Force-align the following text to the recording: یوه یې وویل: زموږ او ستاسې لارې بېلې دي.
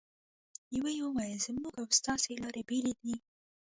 یوه 0.77 0.91
یې 0.97 1.01
وویل: 1.05 1.39
زموږ 1.47 1.73
او 1.79 1.85
ستاسې 1.99 2.31
لارې 2.43 2.61
بېلې 2.69 2.93
دي. 3.01 3.15